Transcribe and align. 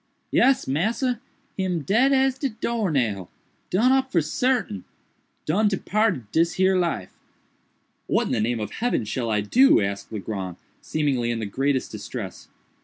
"Yes, 0.31 0.67
massa, 0.67 1.21
him 1.59 1.83
dead 1.83 2.11
as 2.11 2.39
de 2.39 2.49
door 2.49 2.89
nail—done 2.89 3.91
up 3.91 4.11
for 4.11 4.19
sartain—done 4.19 5.67
departed 5.67 6.25
dis 6.31 6.53
here 6.53 6.75
life." 6.75 7.13
"What 8.07 8.25
in 8.25 8.31
the 8.33 8.41
name 8.41 8.67
heaven 8.67 9.05
shall 9.05 9.29
I 9.29 9.41
do?" 9.41 9.79
asked 9.79 10.11
Legrand, 10.11 10.57
seemingly 10.81 11.29
in 11.29 11.37
the 11.37 11.45
greatest 11.45 11.91
distress. 11.91 12.47